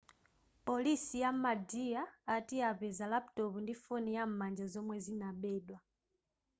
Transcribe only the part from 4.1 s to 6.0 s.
yam'manja zomwe zinabedwa